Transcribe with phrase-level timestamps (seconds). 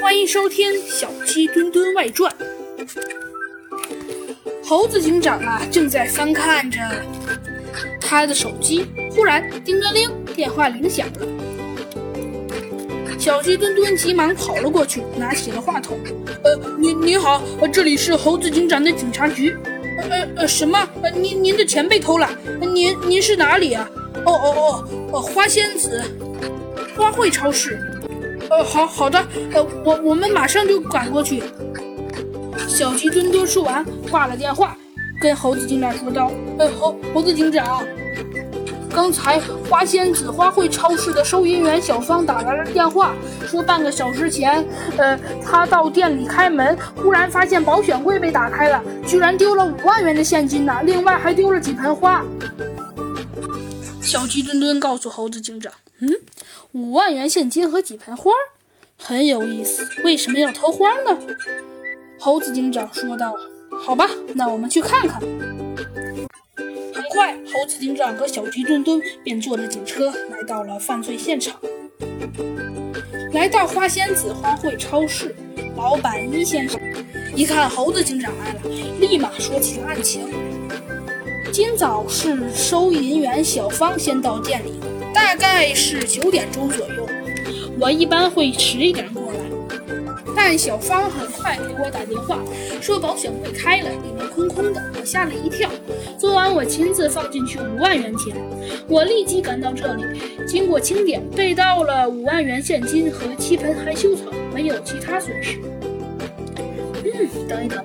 [0.00, 2.32] 欢迎收听《小鸡墩墩外传》。
[4.64, 6.80] 猴子警长啊，正在翻看着
[8.00, 11.26] 他的手机，忽然叮铃铃，电话铃响了。
[13.18, 15.98] 小鸡墩墩急忙跑了过去，拿起了话筒。
[16.44, 19.56] 呃，您您好，这里是猴子警长的警察局。
[20.10, 20.88] 呃呃，什么？
[21.14, 22.28] 您您的钱被偷了？
[22.60, 23.88] 您您是哪里啊？
[24.24, 26.02] 哦哦哦哦，花仙子，
[26.96, 27.78] 花卉超市。
[28.54, 29.18] 呃，好好的，
[29.52, 31.42] 呃，我我们马上就赶过去。
[32.68, 34.76] 小鸡墩墩说完，挂了电话，
[35.20, 37.84] 跟猴子警长说道：“呃，猴猴子警长，
[38.94, 44.64] 刚才花仙子花卉超市的收银员小芳打来了电话，说半个小时前，
[44.98, 52.24] 呃，他到店里开门，忽然发现保险柜被打开了，居然丢了五万元的现金呢，另外还丢了几盆花。”
[54.00, 56.08] 小鸡墩墩告诉猴子警长：“嗯。”
[56.74, 58.32] 五万元现金和几盆花，
[58.98, 59.86] 很有意思。
[60.02, 61.16] 为什么要偷花呢？
[62.18, 63.32] 猴子警长说道
[63.80, 65.20] ：“好吧，那我们去看看。”
[66.92, 71.54] 很快，猴子警长和小鸡墩墩便坐着警车来到了犯罪现场。
[73.32, 75.32] 来到花仙子花卉超市，
[75.76, 76.80] 老板一先生
[77.36, 78.60] 一看猴子警长来了，
[78.98, 80.26] 立马说起了案情。
[81.52, 84.93] 今早是收银员小芳先到店里的。
[85.14, 87.08] 大概是九点钟左右，
[87.80, 89.38] 我一般会迟一点过来。
[90.36, 92.38] 但小芳很快给我打电话，
[92.80, 95.70] 说保险柜开了，里面空空的，我吓了一跳。
[96.18, 98.34] 昨晚我亲自放进去五万元钱，
[98.88, 100.02] 我立即赶到这里，
[100.46, 105.60] 经过清点，被盗了五万元现金和七盆含羞草，没有其他损失。
[107.04, 107.84] 嗯，等一等，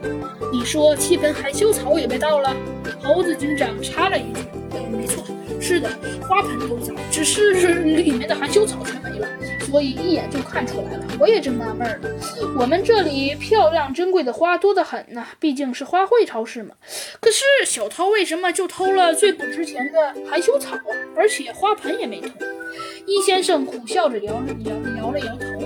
[0.51, 2.53] 你说七盆含羞草也被盗了？
[3.01, 4.39] 猴子警长插了一句
[4.73, 5.23] ：“嗯，没错。”
[5.69, 5.87] 是的，
[6.27, 7.53] 花盆都在，只是
[7.83, 9.27] 里面的含羞草全没了，
[9.69, 11.05] 所以一眼就看出来了。
[11.19, 12.09] 我也正纳闷呢。
[12.57, 16.73] 我们这里漂亮珍贵的花多得很呢，毕竟是花卉超市嘛。
[17.21, 20.81] 可是小偷为什么就偷了最不值钱的含羞草啊？
[21.15, 22.29] 而且花盆也没偷。
[23.05, 25.58] 易先生苦笑着摇摇摇了摇头。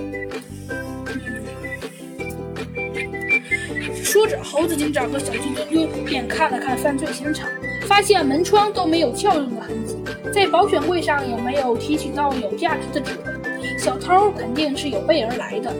[4.14, 7.48] 说着，猴子警长和小鸡墩墩便看了看犯罪现场。
[7.88, 9.96] 发现门窗都没有撬动的痕迹，
[10.32, 15.74] 在保险柜上也没有提取到有价值的指纹，小偷肯定是有备而来的。